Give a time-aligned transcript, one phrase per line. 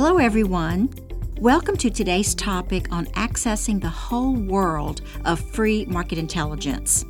[0.00, 0.90] Hello, everyone.
[1.40, 7.04] Welcome to today's topic on accessing the whole world of free market intelligence.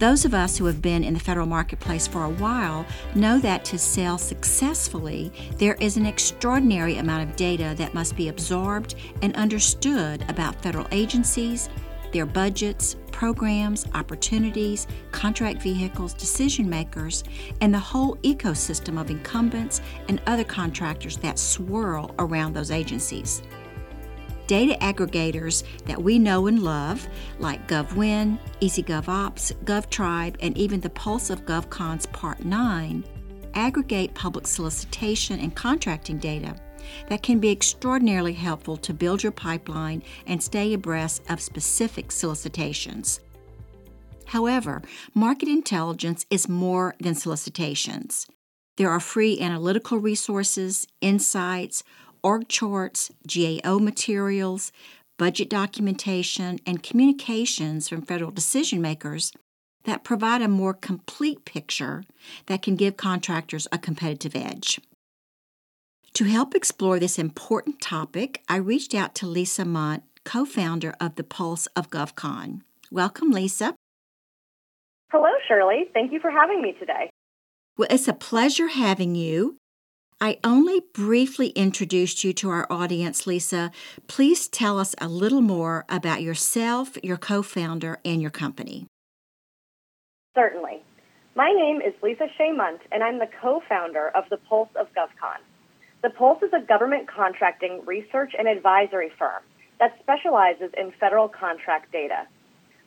[0.00, 2.84] Those of us who have been in the federal marketplace for a while
[3.14, 8.30] know that to sell successfully, there is an extraordinary amount of data that must be
[8.30, 11.68] absorbed and understood about federal agencies,
[12.12, 17.24] their budgets, programs, opportunities, contract vehicles, decision makers,
[17.60, 23.42] and the whole ecosystem of incumbents and other contractors that swirl around those agencies.
[24.46, 27.06] Data aggregators that we know and love,
[27.38, 33.04] like GovWin, EasyGovOps, GovTribe, and even the Pulse of GovCon's Part 9,
[33.54, 36.54] aggregate public solicitation and contracting data
[37.08, 43.20] that can be extraordinarily helpful to build your pipeline and stay abreast of specific solicitations.
[44.26, 44.82] However,
[45.14, 48.26] market intelligence is more than solicitations.
[48.76, 51.82] There are free analytical resources, insights,
[52.22, 54.70] org charts, GAO materials,
[55.18, 59.32] budget documentation, and communications from federal decision makers
[59.84, 62.04] that provide a more complete picture
[62.46, 64.78] that can give contractors a competitive edge.
[66.18, 71.14] To help explore this important topic, I reached out to Lisa Mundt, co founder of
[71.14, 72.62] the Pulse of GovCon.
[72.90, 73.76] Welcome, Lisa.
[75.12, 75.84] Hello, Shirley.
[75.94, 77.08] Thank you for having me today.
[77.76, 79.58] Well, it's a pleasure having you.
[80.20, 83.70] I only briefly introduced you to our audience, Lisa.
[84.08, 88.88] Please tell us a little more about yourself, your co founder, and your company.
[90.34, 90.82] Certainly.
[91.36, 94.88] My name is Lisa Shea Mundt, and I'm the co founder of the Pulse of
[94.88, 95.38] GovCon.
[96.02, 99.42] The Pulse is a government contracting research and advisory firm
[99.80, 102.26] that specializes in federal contract data.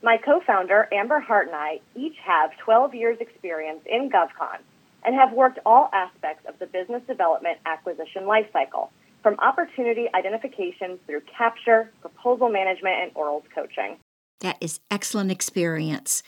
[0.04, 4.60] My co-founder, Amber Hart and I each have 12 years experience in GovCon
[5.04, 8.90] and have worked all aspects of the business development acquisition lifecycle,
[9.24, 13.98] from opportunity identification through capture, proposal management, and orals coaching.
[14.40, 16.24] That is excellent experience.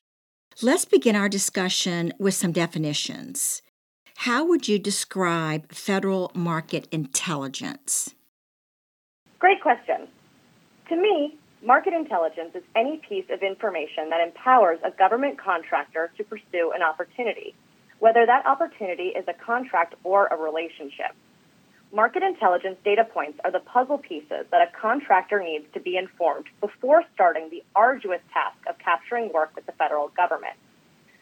[0.61, 3.63] Let's begin our discussion with some definitions.
[4.23, 8.15] How would you describe federal market intelligence?
[9.37, 10.07] Great question.
[10.87, 16.23] To me, market intelligence is any piece of information that empowers a government contractor to
[16.23, 17.53] pursue an opportunity,
[17.99, 21.11] whether that opportunity is a contract or a relationship.
[21.91, 26.45] Market intelligence data points are the puzzle pieces that a contractor needs to be informed
[26.61, 30.55] before starting the arduous task of capturing work with the federal government.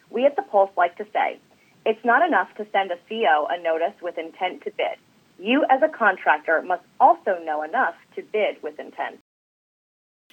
[0.08, 1.40] We at the Pulse like to say
[1.84, 4.98] it's not enough to send a CO a notice with intent to bid.
[5.38, 9.18] You, as a contractor, must also know enough to bid with intent.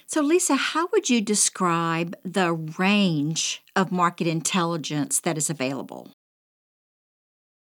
[0.06, 6.10] So, Lisa, how would you describe the range of market intelligence that is available?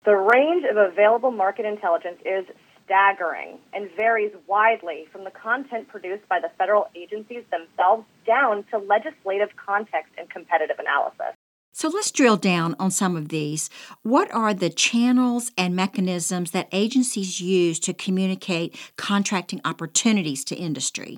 [0.05, 2.47] The range of available market intelligence is
[2.85, 8.79] staggering and varies widely from the content produced by the federal agencies themselves down to
[8.79, 11.37] legislative context and competitive analysis.
[11.73, 13.71] So let's drill down on some of these.
[14.03, 21.17] What are the channels and mechanisms that agencies use to communicate contracting opportunities to industry?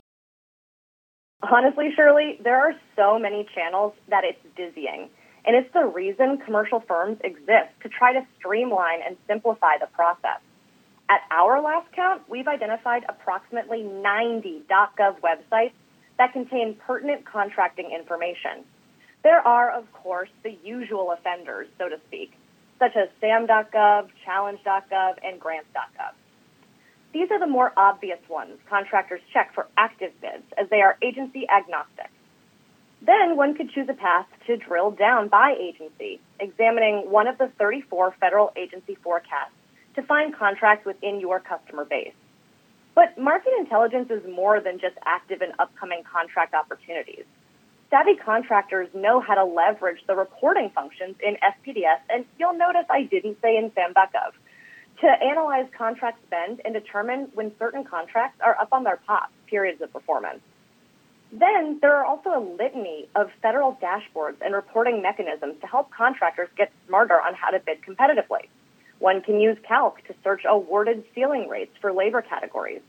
[1.42, 5.08] Honestly, Shirley, there are so many channels that it's dizzying.
[5.44, 10.40] And it's the reason commercial firms exist to try to streamline and simplify the process.
[11.10, 15.72] At our last count, we've identified approximately 90 .gov websites
[16.18, 18.64] that contain pertinent contracting information.
[19.22, 22.32] There are, of course, the usual offenders, so to speak,
[22.78, 26.12] such as SAM.gov, Challenge.gov, and Grants.gov.
[27.12, 31.46] These are the more obvious ones contractors check for active bids, as they are agency
[31.48, 32.10] agnostic.
[33.04, 37.48] Then one could choose a path to drill down by agency, examining one of the
[37.58, 39.52] 34 federal agency forecasts
[39.94, 42.14] to find contracts within your customer base.
[42.94, 47.24] But market intelligence is more than just active and upcoming contract opportunities
[47.92, 53.02] savvy contractors know how to leverage the reporting functions in FPDS, and you'll notice I
[53.02, 54.32] didn't say in SAM.gov,
[55.02, 59.82] to analyze contract spend and determine when certain contracts are up on their pop periods
[59.82, 60.40] of performance.
[61.32, 66.48] Then there are also a litany of federal dashboards and reporting mechanisms to help contractors
[66.56, 68.48] get smarter on how to bid competitively.
[69.00, 72.80] One can use Calc to search awarded ceiling rates for labor categories.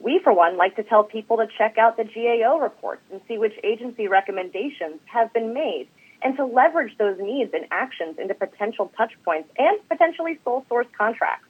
[0.00, 3.38] We, for one, like to tell people to check out the GAO reports and see
[3.38, 5.88] which agency recommendations have been made
[6.22, 11.46] and to leverage those needs and actions into potential touchpoints and potentially sole source contracts.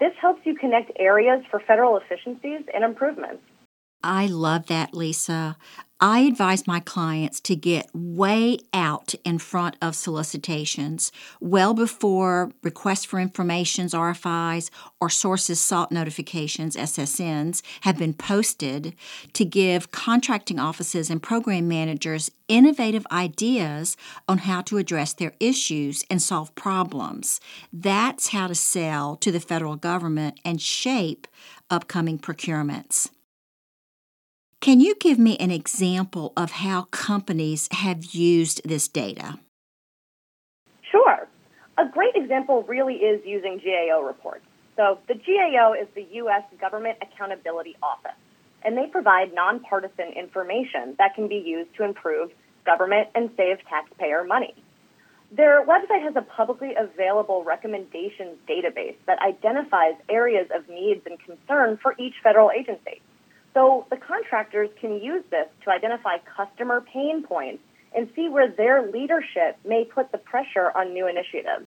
[0.00, 3.42] This helps you connect areas for federal efficiencies and improvements.
[4.02, 5.56] I love that, Lisa.
[6.00, 11.10] I advise my clients to get way out in front of solicitations,
[11.40, 18.94] well before requests for informations, RFIs, or sources sought notifications, SSNs, have been posted
[19.32, 23.96] to give contracting offices and program managers innovative ideas
[24.28, 27.40] on how to address their issues and solve problems.
[27.72, 31.26] That's how to sell to the federal government and shape
[31.70, 33.10] upcoming procurements.
[34.60, 39.38] Can you give me an example of how companies have used this data?
[40.90, 41.28] Sure.
[41.78, 44.44] A great example really is using GAO reports.
[44.74, 46.42] So, the GAO is the U.S.
[46.60, 48.18] Government Accountability Office,
[48.64, 52.30] and they provide nonpartisan information that can be used to improve
[52.66, 54.54] government and save taxpayer money.
[55.30, 61.78] Their website has a publicly available recommendations database that identifies areas of needs and concern
[61.80, 63.02] for each federal agency.
[63.58, 67.60] So the contractors can use this to identify customer pain points
[67.92, 71.66] and see where their leadership may put the pressure on new initiatives.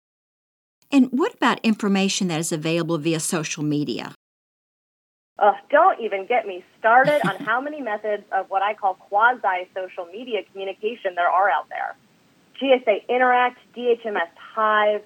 [0.92, 4.16] And what about information that is available via social media?
[5.38, 9.70] Uh, don't even get me started on how many methods of what I call quasi
[9.76, 11.96] social media communication there are out there.
[12.60, 15.04] GSA Interact, DHMS Hive,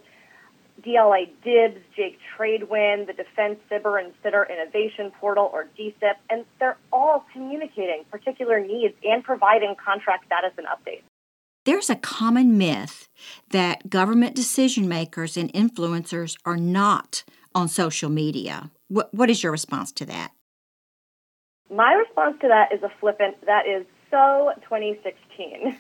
[0.82, 6.78] DLA DIBBS, JAIC Tradewind, the Defense SBIR and STTR Innovation Portal, or DSIP, and they're
[6.92, 11.04] all communicating particular needs and providing contract status and updates.
[11.66, 13.08] There's a common myth
[13.52, 17.24] that government decision makers and influencers are not
[17.54, 18.72] on social media.
[18.88, 20.32] What, what is your response to that?
[21.70, 25.78] My response to that is a flippant, that is so 2016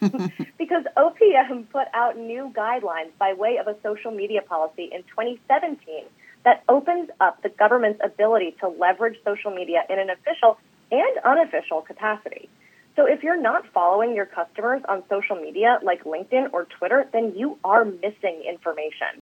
[0.57, 6.05] because OPM put out new guidelines by way of a social media policy in 2017
[6.45, 10.57] that opens up the government's ability to leverage social media in an official
[10.91, 12.49] and unofficial capacity.
[12.95, 17.33] So if you're not following your customers on social media like LinkedIn or Twitter, then
[17.35, 19.18] you are missing information.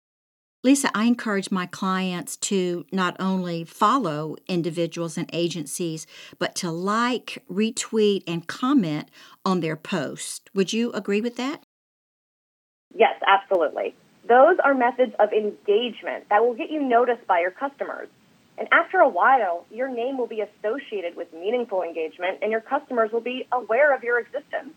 [0.65, 6.07] Lisa, I encourage my clients to not only follow individuals and agencies,
[6.39, 9.11] but to like, retweet, and comment
[9.45, 10.49] on their post.
[10.55, 11.63] Would you agree with that?
[12.97, 13.95] Yes, absolutely.
[14.27, 18.09] Those are methods of engagement that will get you noticed by your customers.
[18.57, 23.11] And after a while, your name will be associated with meaningful engagement and your customers
[23.13, 24.73] will be aware of your existence.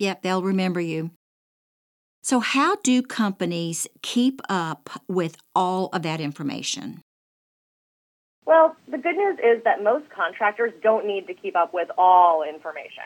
[0.00, 1.12] Yep, they'll remember you.
[2.22, 7.00] So, how do companies keep up with all of that information?
[8.44, 12.42] Well, the good news is that most contractors don't need to keep up with all
[12.42, 13.04] information.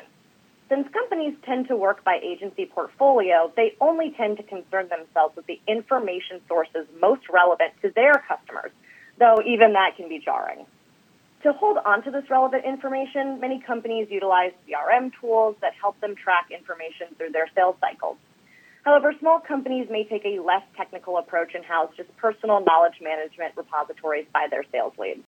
[0.68, 5.46] Since companies tend to work by agency portfolio, they only tend to concern themselves with
[5.46, 8.72] the information sources most relevant to their customers,
[9.18, 10.66] though even that can be jarring.
[11.42, 16.48] To hold onto this relevant information, many companies utilize CRM tools that help them track
[16.50, 18.16] information through their sales cycles.
[18.84, 23.56] However, small companies may take a less technical approach and house just personal knowledge management
[23.56, 25.22] repositories by their sales lead.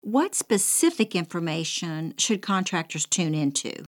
[0.00, 3.84] What specific information should contractors tune into?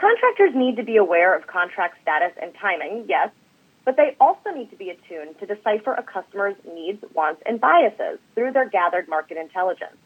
[0.00, 3.30] Contractors need to be aware of contract status and timing, yes,
[3.84, 8.18] but they also need to be attuned to decipher a customer's needs, wants, and biases
[8.34, 9.96] through their gathered market intelligence.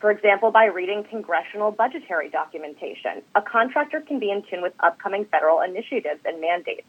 [0.00, 5.24] For example, by reading congressional budgetary documentation, a contractor can be in tune with upcoming
[5.24, 6.86] federal initiatives and mandates.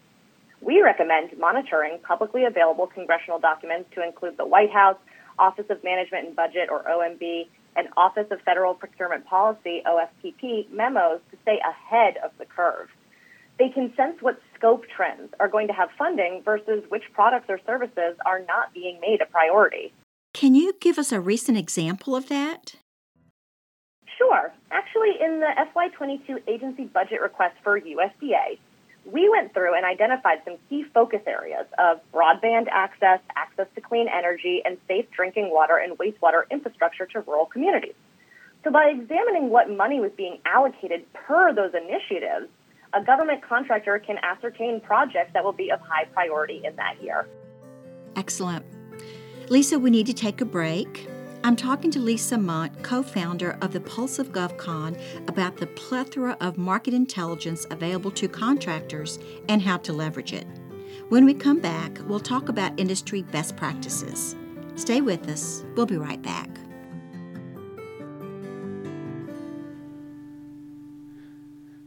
[0.62, 4.98] We recommend monitoring publicly available congressional documents to include the White House,
[5.40, 11.22] Office of Management and Budget, or OMB, and Office of Federal Procurement Policy, OFPP, memos
[11.32, 12.90] to stay ahead of the curve.
[13.58, 17.60] They can sense what scope trends are going to have funding versus which products or
[17.66, 19.94] services are not being made a priority.
[20.34, 22.76] Can you give us a recent example of that?
[24.20, 24.52] Sure.
[24.70, 28.60] Actually, in the FY22 agency budget request for USDA,
[29.06, 34.08] we went through and identified some key focus areas of broadband access, access to clean
[34.10, 37.94] energy, and safe drinking water and wastewater infrastructure to rural communities.
[38.66, 42.50] So, by examining what money was being allocated per those initiatives,
[42.92, 47.26] a government contractor can ascertain projects that will be of high priority in that year.
[48.18, 48.66] Excellent.
[49.50, 51.08] Lisa, we need to take a break.
[51.42, 56.36] I'm talking to Lisa Mundt, co founder of the Pulse of GovCon, about the plethora
[56.42, 60.46] of market intelligence available to contractors and how to leverage it.
[61.08, 64.36] When we come back, we'll talk about industry best practices.
[64.76, 66.50] Stay with us, we'll be right back.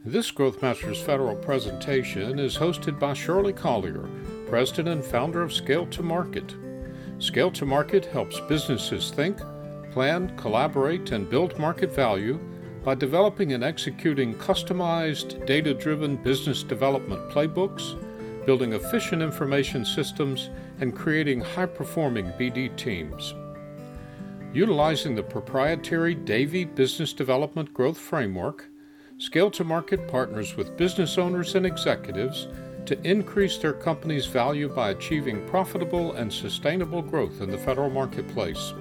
[0.05, 4.09] This Growth Masters Federal presentation is hosted by Shirley Collier,
[4.49, 6.55] President and founder of Scale to Market.
[7.23, 9.39] Scale to Market helps businesses think,
[9.93, 12.41] plan, collaborate, and build market value
[12.83, 17.95] by developing and executing customized, data driven business development playbooks,
[18.45, 20.51] building efficient information systems,
[20.81, 23.35] and creating high performing BD teams.
[24.53, 28.67] Utilizing the proprietary Davy Business Development Growth Framework,
[29.19, 32.49] Scale to Market partners with business owners and executives
[32.87, 38.73] to increase their company's value by achieving profitable and sustainable growth in the federal marketplace.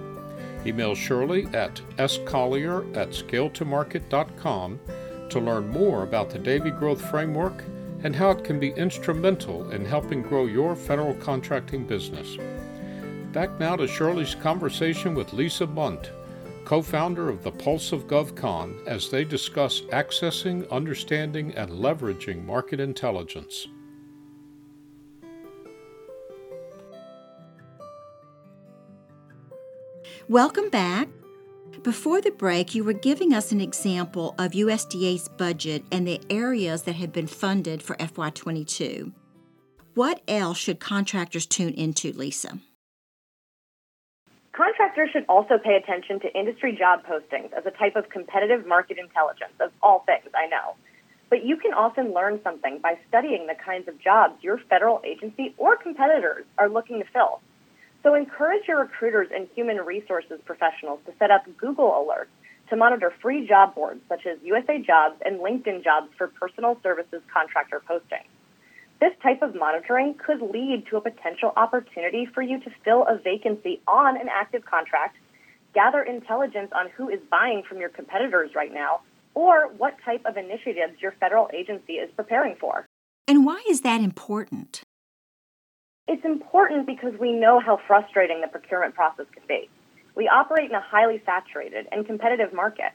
[0.65, 4.79] Email Shirley at scollier at scaletomarket.com
[5.29, 7.63] to learn more about the Davy Growth Framework
[8.03, 12.37] and how it can be instrumental in helping grow your federal contracting business.
[13.31, 16.11] Back now to Shirley's conversation with Lisa Mundt,
[16.65, 22.79] co founder of the Pulse of GovCon, as they discuss accessing, understanding, and leveraging market
[22.79, 23.67] intelligence.
[30.31, 31.09] Welcome back.
[31.83, 36.83] Before the break, you were giving us an example of USDA's budget and the areas
[36.83, 39.11] that have been funded for FY22.
[39.93, 42.59] What else should contractors tune into, Lisa?
[44.53, 48.97] Contractors should also pay attention to industry job postings as a type of competitive market
[48.97, 50.77] intelligence of all things, I know.
[51.29, 55.53] But you can often learn something by studying the kinds of jobs your federal agency
[55.57, 57.41] or competitors are looking to fill.
[58.03, 62.33] So encourage your recruiters and human resources professionals to set up Google alerts
[62.69, 67.21] to monitor free job boards such as USA Jobs and LinkedIn Jobs for personal services
[67.31, 68.29] contractor postings.
[68.99, 73.17] This type of monitoring could lead to a potential opportunity for you to fill a
[73.17, 75.17] vacancy on an active contract,
[75.73, 79.01] gather intelligence on who is buying from your competitors right now,
[79.33, 82.85] or what type of initiatives your federal agency is preparing for.
[83.27, 84.83] And why is that important?
[86.07, 89.69] It's important because we know how frustrating the procurement process can be.
[90.15, 92.91] We operate in a highly saturated and competitive market.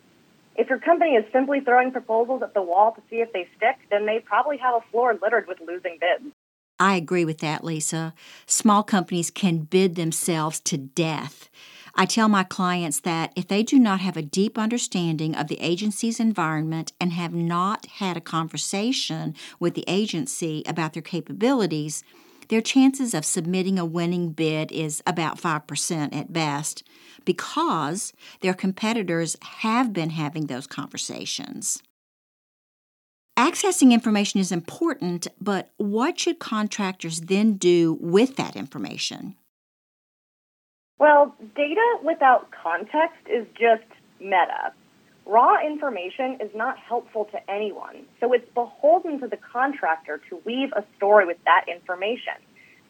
[0.56, 3.76] If your company is simply throwing proposals at the wall to see if they stick,
[3.90, 6.32] then they probably have a floor littered with losing bids.
[6.78, 8.12] I agree with that, Lisa.
[8.46, 11.48] Small companies can bid themselves to death.
[11.94, 15.58] I tell my clients that if they do not have a deep understanding of the
[15.60, 22.04] agency's environment and have not had a conversation with the agency about their capabilities,
[22.48, 26.82] their chances of submitting a winning bid is about 5% at best
[27.24, 31.82] because their competitors have been having those conversations.
[33.36, 39.36] Accessing information is important, but what should contractors then do with that information?
[40.98, 43.84] Well, data without context is just
[44.20, 44.72] meta.
[45.26, 50.70] Raw information is not helpful to anyone, so it's beholden to the contractor to weave
[50.76, 52.34] a story with that information.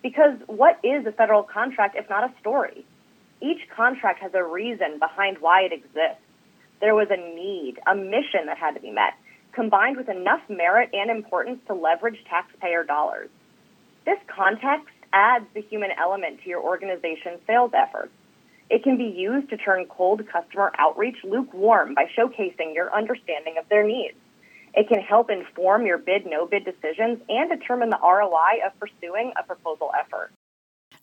[0.02, 2.84] Because what is a federal contract if not a story?
[3.40, 6.22] Each contract has a reason behind why it exists.
[6.80, 9.14] There was a need, a mission that had to be met,
[9.52, 13.30] combined with enough merit and importance to leverage taxpayer dollars.
[14.04, 18.12] This context adds the human element to your organization's sales efforts.
[18.68, 23.68] It can be used to turn cold customer outreach lukewarm by showcasing your understanding of
[23.68, 24.16] their needs.
[24.74, 29.32] It can help inform your bid no bid decisions and determine the ROI of pursuing
[29.38, 30.32] a proposal effort.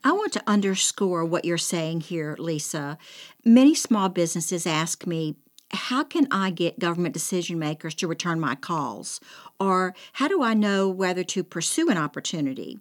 [0.04, 2.98] I want to underscore what you're saying here, Lisa.
[3.46, 5.38] Many small businesses ask me,
[5.72, 9.20] how can I get government decision makers to return my calls?
[9.60, 12.80] Or how do I know whether to pursue an opportunity?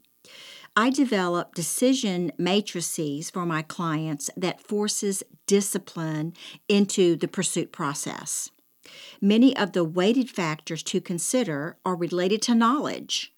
[0.75, 6.33] I develop decision matrices for my clients that forces discipline
[6.67, 8.51] into the pursuit process.
[9.21, 13.33] Many of the weighted factors to consider are related to knowledge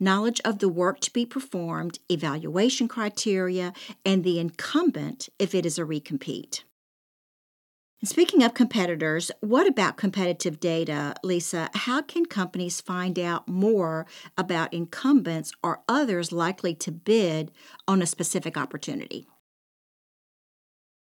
[0.00, 3.72] knowledge of the work to be performed, evaluation criteria,
[4.04, 6.62] and the incumbent if it is a recompete.
[8.04, 11.68] Speaking of competitors, what about competitive data, Lisa?
[11.74, 17.50] How can companies find out more about incumbents or others likely to bid
[17.88, 19.26] on a specific opportunity?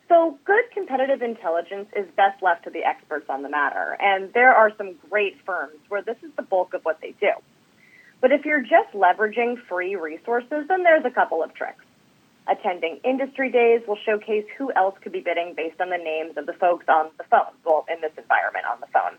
[0.07, 4.55] So, good competitive intelligence is best left to the experts on the matter, and there
[4.55, 7.31] are some great firms where this is the bulk of what they do.
[8.21, 11.82] But if you're just leveraging free resources, then there's a couple of tricks.
[12.49, 16.47] Attending industry days will showcase who else could be bidding based on the names of
[16.47, 19.17] the folks on the phone, well, in this environment on the phone.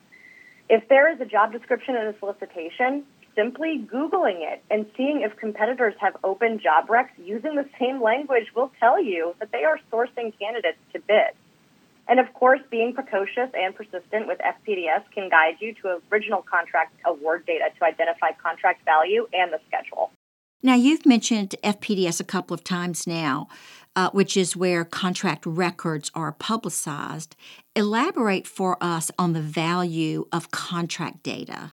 [0.70, 5.38] If there is a job description in a solicitation, simply Googling it and seeing if
[5.38, 9.80] competitors have open job recs using the same language will tell you that they are
[9.92, 11.32] sourcing candidates to bid.
[12.08, 16.94] And of course, being precocious and persistent with FPDS can guide you to original contract
[17.06, 20.12] award data to identify contract value and the schedule.
[20.66, 23.50] Now, you've mentioned FPDS a couple of times now,
[23.98, 27.36] uh, which is where contract records are publicized.
[27.76, 31.72] Elaborate for us on the value of contract data.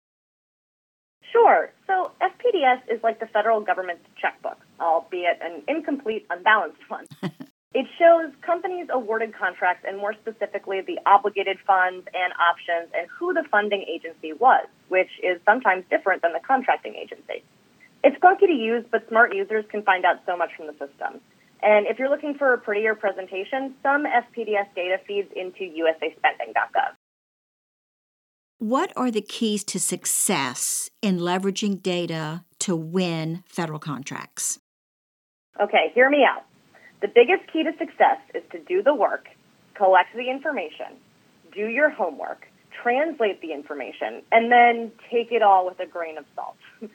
[1.32, 1.72] Sure.
[1.88, 7.06] So FPDS is like the federal government's checkbook, albeit an incomplete, unbalanced one.
[7.74, 13.34] it shows companies awarded contracts and more specifically the obligated funds and options and who
[13.34, 17.44] the funding agency was, which is sometimes different than the contracting agency.
[18.06, 21.20] It's clunky to use, but smart users can find out so much from the system.
[21.64, 26.94] And if you're looking for a prettier presentation, some FPDS data feeds into usaspending.gov.
[28.60, 34.60] What are the keys to success in leveraging data to win federal contracts?
[35.60, 36.46] Okay, hear me out.
[37.02, 39.26] The biggest key to success is to do the work,
[39.74, 40.98] collect the information,
[41.52, 42.46] do your homework,
[42.84, 46.58] translate the information, and then take it all with a grain of salt.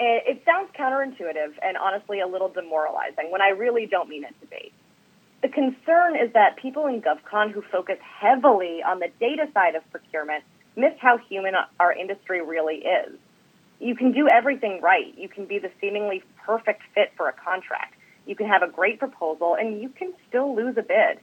[0.00, 4.34] Eh, it sounds counterintuitive and honestly a little demoralizing when I really don't mean it
[4.40, 4.72] to be.
[5.42, 9.82] The concern is that people in GovCon who focus heavily on the data side of
[9.90, 10.42] procurement
[10.74, 13.18] miss how human our industry really is.
[13.78, 15.12] You can do everything right.
[15.18, 17.94] You can be the seemingly perfect fit for a contract.
[18.24, 21.20] You can have a great proposal and you can still lose a bid.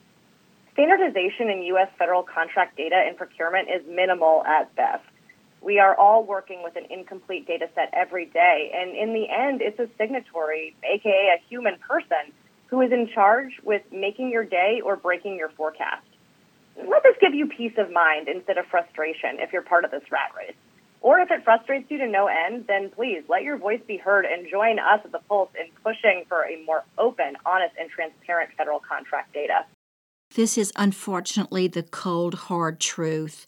[0.74, 1.90] Standardization in U.S.
[1.98, 5.06] federal contract data and procurement is minimal at best
[5.68, 8.72] we are all working with an incomplete data set every day.
[8.74, 12.32] And in the end, it's a signatory, aka a human person,
[12.68, 16.08] who is in charge with making your day or breaking your forecast.
[16.78, 20.04] Let this give you peace of mind instead of frustration if you're part of this
[20.10, 20.56] rat race.
[21.02, 24.24] Or if it frustrates you to no end, then please let your voice be heard
[24.26, 28.52] and join us at the Pulse in pushing for a more open, honest, and transparent
[28.58, 29.66] federal contract data.
[30.34, 33.46] This is unfortunately the cold, hard truth.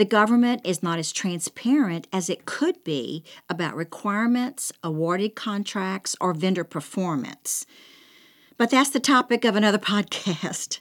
[0.00, 6.32] The government is not as transparent as it could be about requirements, awarded contracts, or
[6.32, 7.66] vendor performance.
[8.56, 10.80] But that's the topic of another podcast.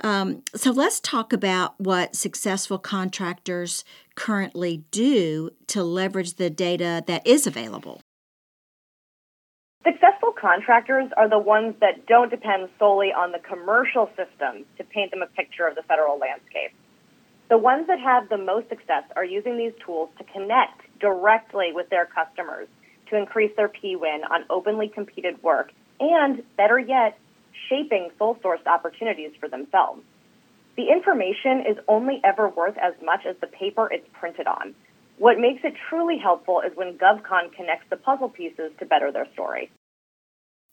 [0.00, 3.84] Um, so let's talk about what successful contractors
[4.16, 8.00] currently do to leverage the data that is available.
[9.84, 15.12] Successful contractors are the ones that don't depend solely on the commercial systems to paint
[15.12, 16.72] them a picture of the federal landscape.
[17.52, 21.90] The ones that have the most success are using these tools to connect directly with
[21.90, 22.66] their customers
[23.10, 27.18] to increase their P win on openly competed work and, better yet,
[27.68, 30.00] shaping sole sourced opportunities for themselves.
[30.78, 34.74] The information is only ever worth as much as the paper it's printed on.
[35.18, 39.28] What makes it truly helpful is when GovCon connects the puzzle pieces to better their
[39.34, 39.70] story.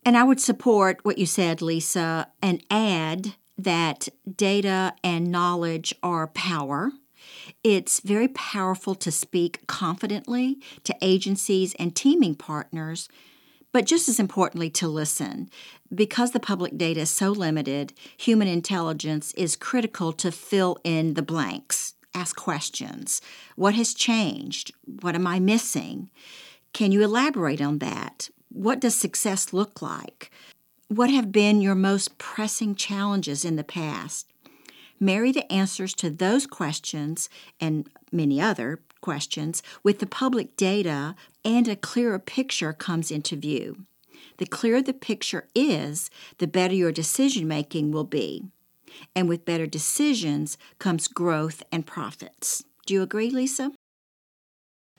[0.02, 6.28] And I would support what you said, Lisa, and add that data and knowledge are
[6.28, 6.92] power.
[7.62, 13.08] It's very powerful to speak confidently to agencies and teaming partners,
[13.72, 15.50] but just as importantly, to listen.
[15.94, 21.22] Because the public data is so limited, human intelligence is critical to fill in the
[21.22, 23.20] blanks, ask questions.
[23.56, 24.72] What has changed?
[25.02, 26.10] What am I missing?
[26.72, 28.30] Can you elaborate on that?
[28.48, 30.30] What does success look like?
[30.90, 34.26] What have been your most pressing challenges in the past?
[34.98, 41.68] Marry the answers to those questions and many other questions with the public data, and
[41.68, 43.84] a clearer picture comes into view.
[44.38, 48.46] The clearer the picture is, the better your decision making will be.
[49.14, 52.64] And with better decisions comes growth and profits.
[52.84, 53.70] Do you agree, Lisa?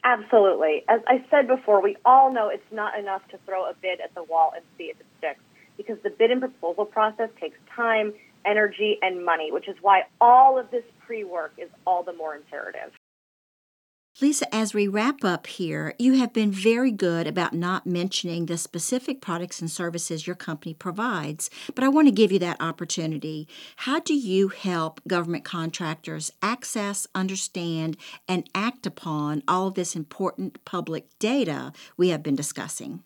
[0.05, 0.85] Absolutely.
[0.87, 4.15] As I said before, we all know it's not enough to throw a bid at
[4.15, 5.41] the wall and see if it sticks
[5.85, 8.13] because the bid and proposal process takes time,
[8.45, 12.35] energy, and money, which is why all of this pre work is all the more
[12.35, 12.91] imperative.
[14.19, 18.57] Lisa, as we wrap up here, you have been very good about not mentioning the
[18.57, 23.47] specific products and services your company provides, but I want to give you that opportunity.
[23.77, 27.95] How do you help government contractors access, understand,
[28.27, 33.03] and act upon all of this important public data we have been discussing?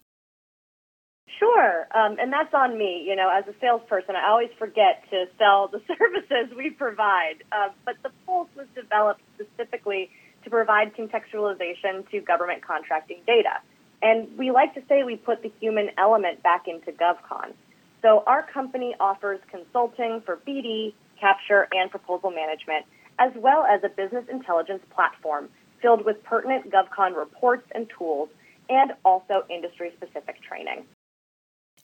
[1.40, 3.04] Sure, um, and that's on me.
[3.06, 7.44] You know, as a salesperson, I always forget to sell the services we provide.
[7.52, 10.10] Uh, but the Pulse was developed specifically
[10.44, 13.60] to provide contextualization to government contracting data.
[14.02, 17.54] And we like to say we put the human element back into GovCon.
[18.02, 22.86] So our company offers consulting for BD, capture, and proposal management,
[23.18, 25.50] as well as a business intelligence platform
[25.82, 28.30] filled with pertinent GovCon reports and tools,
[28.70, 30.86] and also industry specific training.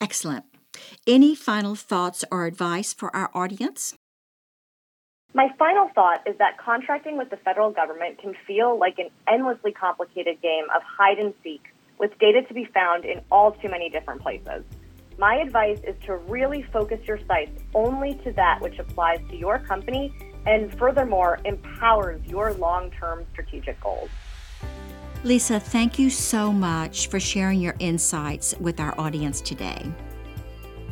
[0.01, 0.45] Excellent.
[1.05, 3.93] Any final thoughts or advice for our audience?
[5.33, 9.71] My final thought is that contracting with the federal government can feel like an endlessly
[9.71, 11.61] complicated game of hide and seek
[11.99, 14.63] with data to be found in all too many different places.
[15.19, 19.59] My advice is to really focus your sights only to that which applies to your
[19.59, 20.11] company
[20.47, 24.09] and furthermore empowers your long term strategic goals.
[25.23, 29.86] Lisa, thank you so much for sharing your insights with our audience today.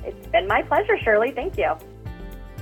[0.03, 1.31] It's been my pleasure, Shirley.
[1.31, 1.73] Thank you.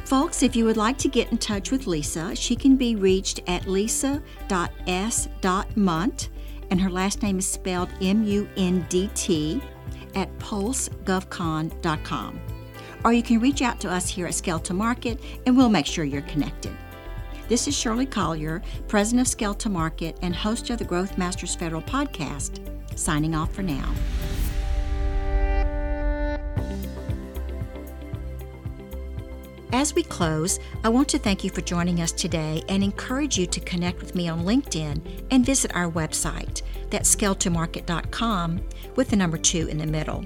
[0.06, 3.41] Folks, if you would like to get in touch with Lisa, she can be reached
[3.47, 4.21] at lisa.s.mundt,
[6.69, 9.62] and her last name is spelled M U N D T,
[10.15, 12.39] at pulsegovcon.com.
[13.03, 15.86] Or you can reach out to us here at Scale to Market, and we'll make
[15.86, 16.71] sure you're connected.
[17.47, 21.55] This is Shirley Collier, President of Scale to Market and host of the Growth Masters
[21.55, 22.60] Federal Podcast,
[22.97, 23.93] signing off for now.
[29.71, 33.45] As we close, I want to thank you for joining us today and encourage you
[33.47, 38.62] to connect with me on LinkedIn and visit our website, that's scale2market.com
[38.97, 40.25] with the number two in the middle,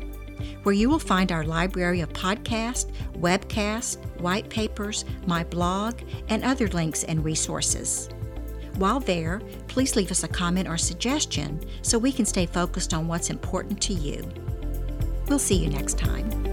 [0.63, 6.67] where you will find our library of podcasts, webcasts, white papers, my blog, and other
[6.69, 8.10] links and resources.
[8.75, 13.08] While there, please leave us a comment or suggestion so we can stay focused on
[13.08, 14.27] what's important to you.
[15.27, 16.51] We'll see you next time.